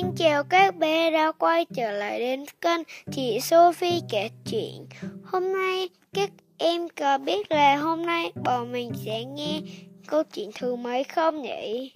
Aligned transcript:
Xin 0.00 0.14
chào 0.16 0.44
các 0.44 0.76
bé 0.76 1.10
đã 1.10 1.32
quay 1.38 1.66
trở 1.74 1.92
lại 1.92 2.20
đến 2.20 2.44
kênh 2.60 2.80
chị 3.12 3.40
Sophie 3.40 4.00
kể 4.10 4.30
chuyện. 4.50 4.86
Hôm 5.24 5.52
nay, 5.52 5.88
các 6.12 6.30
em 6.58 6.88
có 7.00 7.18
biết 7.18 7.52
là 7.52 7.76
hôm 7.76 8.06
nay 8.06 8.32
bọn 8.44 8.72
mình 8.72 8.92
sẽ 9.04 9.24
nghe 9.24 9.60
câu 10.06 10.22
chuyện 10.22 10.50
thứ 10.58 10.76
mấy 10.76 11.04
không 11.04 11.42
nhỉ? 11.42 11.92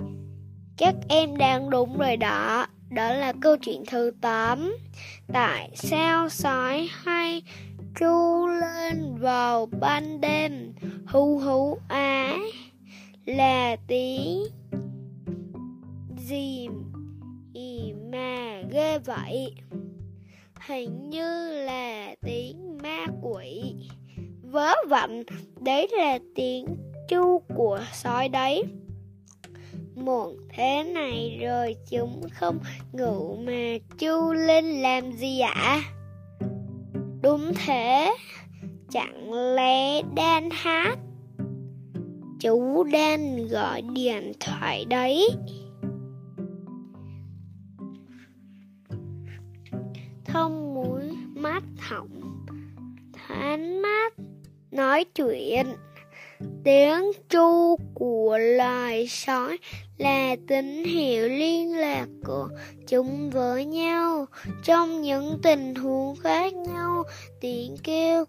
Các 0.77 0.95
em 1.09 1.37
đang 1.37 1.71
đúng 1.71 1.99
rồi 1.99 2.17
đó. 2.17 2.67
Đó 2.91 3.13
là 3.13 3.33
câu 3.41 3.57
chuyện 3.57 3.85
thứ 3.87 4.11
8. 4.21 4.77
Tại 5.33 5.71
sao 5.75 6.29
sói 6.29 6.89
hay 6.93 7.43
tru 8.01 8.47
lên 8.47 9.17
vào 9.19 9.67
ban 9.81 10.21
đêm 10.21 10.73
hú 11.07 11.39
hú 11.39 11.79
á, 11.89 12.37
là 13.27 13.77
tiếng 13.87 14.45
gì 16.17 16.69
mà 18.15 18.63
ghê 18.71 18.99
vậy. 18.99 19.55
Hình 20.67 21.11
như 21.11 21.53
là 21.65 22.15
tiếng 22.23 22.79
ma 22.83 23.07
quỷ. 23.23 23.75
Vớ 24.43 24.73
vẩn, 24.89 25.23
đấy 25.61 25.89
là 25.93 26.19
tiếng 26.35 26.67
chu 27.09 27.43
của 27.55 27.81
sói 27.93 28.29
đấy. 28.29 28.63
Muộn 29.95 30.37
thế 30.49 30.83
này 30.83 31.39
rồi 31.43 31.77
chúng 31.91 32.23
không 32.33 32.59
ngủ 32.93 33.37
mà 33.37 33.79
chu 33.99 34.33
lên 34.33 34.65
làm 34.65 35.13
gì 35.13 35.41
ạ? 35.41 35.83
Đúng 37.23 37.53
thế, 37.67 38.15
chẳng 38.91 39.33
lẽ 39.55 40.03
đan 40.03 40.49
hát? 40.53 40.97
Chú 42.41 42.85
đan 42.93 43.49
gọi 43.49 43.83
điện 43.83 44.33
thoại 44.41 44.85
đấy. 44.85 45.29
Không 50.35 50.75
mũi 50.75 51.03
mắt 51.35 51.63
họng. 51.79 52.45
Thoáng 53.13 53.83
mát, 53.83 54.15
nói 54.71 55.05
chuyện. 55.05 55.67
Tiếng 56.65 57.13
chu 57.29 57.77
của 57.95 58.39
loài 58.39 59.09
sói 59.09 59.59
là 59.99 60.37
tín 60.49 60.85
hiệu 60.85 61.29
liên 61.29 61.77
lạc 61.77 62.07
của 62.25 62.49
chúng 62.87 63.31
với 63.31 63.65
nhau. 63.65 64.27
Trong 64.63 65.03
những 65.03 65.39
tình 65.43 65.75
huống 65.75 66.17
khác 66.17 66.55
nhau, 66.55 67.03
tiếng 67.41 67.77
kêu 67.83 68.25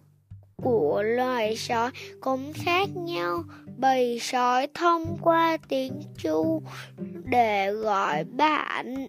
của 0.55 1.03
loài 1.03 1.57
sói 1.57 1.91
cũng 2.21 2.53
khác 2.53 2.89
nhau. 2.95 3.43
Bầy 3.77 4.19
sói 4.19 4.67
thông 4.73 5.17
qua 5.21 5.57
tiếng 5.69 6.01
chu 6.17 6.61
để 7.25 7.71
gọi 7.71 8.23
bạn 8.23 9.07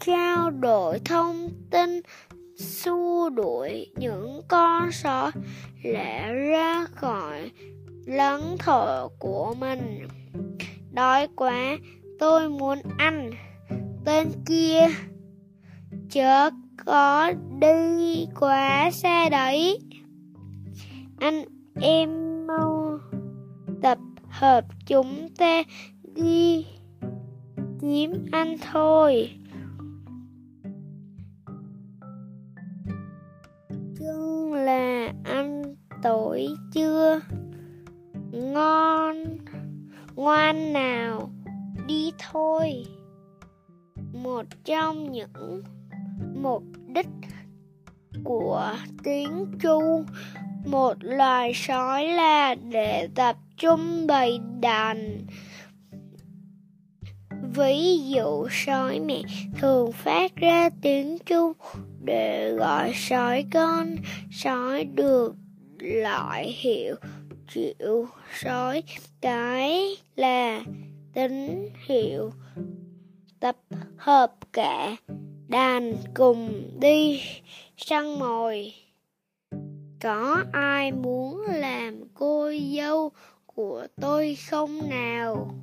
trao 0.00 0.50
đổi 0.50 0.98
thông 1.04 1.50
tin, 1.70 2.00
xua 2.56 3.30
đuổi 3.30 3.92
những 3.96 4.40
con 4.48 4.92
sói 4.92 5.30
lẻ 5.82 6.32
ra 6.32 6.86
khỏi 6.94 7.50
lãnh 8.06 8.58
thổ 8.58 9.08
của 9.08 9.54
mình. 9.58 10.08
Đói 10.92 11.28
quá, 11.36 11.76
tôi 12.18 12.48
muốn 12.48 12.78
ăn. 12.98 13.30
Tên 14.04 14.28
kia 14.46 14.86
chớ 16.10 16.50
có 16.84 17.32
đi 17.60 18.26
quá 18.40 18.90
xa 18.90 19.28
đấy. 19.28 19.78
Anh 21.20 21.44
em 21.80 22.10
mau 22.46 22.98
tập 23.82 23.98
hợp 24.28 24.64
chúng 24.86 25.28
ta 25.38 25.62
đi 26.14 26.66
kiếm 27.80 28.26
ăn 28.32 28.56
thôi. 28.72 29.30
Buổi 36.38 36.56
chưa? 36.72 37.20
Ngon. 38.32 39.16
Ngoan 40.14 40.72
nào, 40.72 41.30
đi 41.86 42.12
thôi. 42.18 42.84
Một 44.12 44.46
trong 44.64 45.12
những 45.12 45.62
mục 46.34 46.62
đích 46.94 47.08
của 48.24 48.74
tiếng 49.04 49.46
chu 49.60 50.04
một 50.66 50.94
loài 51.00 51.52
sói 51.54 52.08
là 52.08 52.54
để 52.54 53.08
tập 53.14 53.36
trung 53.56 54.06
bầy 54.06 54.40
đàn. 54.60 55.26
Ví 57.54 57.98
dụ, 57.98 58.48
sói 58.50 59.00
mẹ 59.00 59.22
thường 59.60 59.92
phát 59.92 60.36
ra 60.36 60.70
tiếng 60.82 61.18
chu 61.26 61.52
để 62.04 62.52
gọi 62.52 62.92
sói 62.94 63.44
con, 63.52 63.96
sói 64.30 64.84
được 64.84 65.34
loại 65.78 66.52
hiệu 66.58 66.96
triệu 67.54 68.06
sói 68.34 68.82
cái 69.20 69.96
là 70.16 70.62
tín 71.12 71.68
hiệu 71.86 72.30
tập 73.40 73.56
hợp 73.96 74.34
cả 74.52 74.96
đàn 75.48 75.94
cùng 76.14 76.70
đi 76.80 77.22
săn 77.76 78.18
mồi. 78.18 78.72
Có 80.02 80.44
ai 80.52 80.92
muốn 80.92 81.40
làm 81.46 82.00
cô 82.14 82.50
dâu 82.76 83.10
của 83.46 83.86
tôi 84.00 84.36
không 84.50 84.88
nào? 84.88 85.54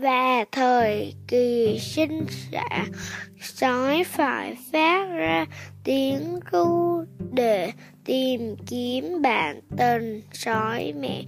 Và 0.00 0.44
thời 0.52 1.14
kỳ 1.28 1.78
sinh 1.80 2.26
sản 2.52 2.92
sói 3.40 4.04
phải 4.04 4.56
phát 4.72 5.08
ra 5.16 5.46
tiếng 5.84 6.40
ru 6.52 7.04
để 7.32 7.72
tìm 8.04 8.56
kiếm 8.66 9.22
bạn 9.22 9.60
tình 9.76 10.22
sói 10.32 10.92
mẹ. 11.00 11.22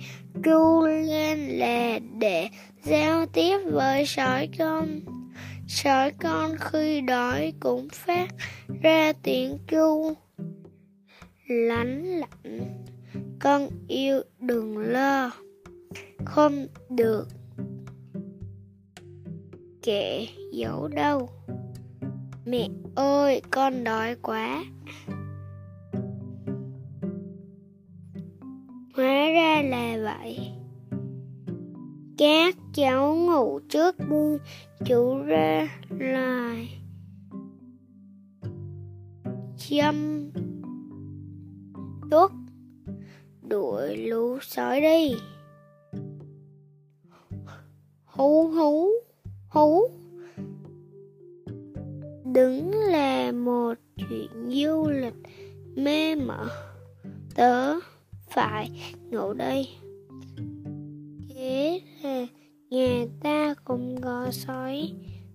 Tru 0.44 0.86
lên 0.86 1.38
là 1.38 1.98
để 2.18 2.48
giao 2.84 3.26
tiếp 3.26 3.58
với 3.72 4.06
sói 4.06 4.48
con. 4.58 5.00
Sói 5.68 6.12
con 6.22 6.56
khi 6.60 7.00
đói 7.00 7.52
cũng 7.60 7.88
phát 7.92 8.26
ra 8.82 9.12
tiếng 9.22 9.58
tru 9.70 10.14
lánh 11.48 12.04
lạnh. 12.04 12.84
Con 13.38 13.68
yêu 13.88 14.22
đừng 14.40 14.78
lo, 14.78 15.30
không 16.24 16.66
được 16.90 17.28
kệ 19.82 20.26
giấu 20.52 20.88
đâu. 20.88 21.28
Mẹ 22.44 22.68
ơi, 22.94 23.42
con 23.50 23.84
đói 23.84 24.16
quá. 24.22 24.64
Hóa 28.94 29.30
ra 29.34 29.62
là 29.62 29.98
vậy. 30.02 30.52
Các 32.18 32.56
cháu 32.74 33.14
ngủ 33.16 33.60
trước 33.68 33.96
đi 34.08 34.38
chú 34.86 35.22
ra 35.22 35.68
lại. 35.98 36.82
Chăm 39.56 40.30
tuốt. 42.10 42.30
Đuổi 43.42 43.96
lũ 43.96 44.38
sói 44.42 44.80
đi. 44.80 45.14
Hú 48.04 48.48
hú 48.48 48.90
hú. 49.50 49.88
Đứng 52.24 52.70
là 52.70 53.32
một 53.32 53.74
chuyện 53.96 54.50
du 54.50 54.90
lịch 54.90 55.14
mê 55.76 56.14
mờ. 56.14 56.48
Tớ 57.34 57.74
phải 58.28 58.70
ngủ 59.10 59.32
đây. 59.32 59.68
Thế 61.28 61.80
là 62.02 62.26
nhà 62.70 63.04
ta 63.22 63.54
cũng 63.64 64.00
có 64.00 64.28
sói. 64.30 64.92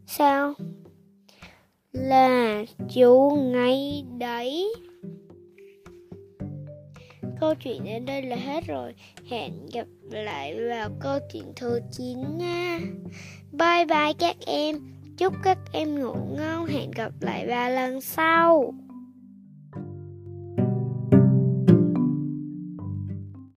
Sao? 0.08 0.54
Là 1.92 2.66
chú 2.94 3.32
ngay 3.36 4.06
đấy. 4.18 4.74
Câu 7.40 7.56
chuyện 7.56 7.84
đến 7.84 8.06
đây 8.06 8.22
là 8.22 8.36
hết 8.36 8.64
rồi. 8.68 8.94
Hẹn 9.30 9.66
gặp 9.74 9.88
lại 10.12 10.70
vào 10.70 10.90
câu 11.00 11.20
chuyện 11.34 11.54
thứ 11.56 11.80
9 11.92 12.38
nha 12.38 12.80
bye 13.58 13.86
bye 13.86 14.14
các 14.20 14.36
em. 14.46 14.76
Chúc 15.18 15.34
các 15.44 15.58
em 15.72 16.00
ngủ 16.00 16.16
ngon. 16.38 16.66
Hẹn 16.66 16.92
gặp 16.92 17.12
lại 17.20 17.48
ba 17.48 17.70
lần 17.70 18.02
sau. 18.02 18.74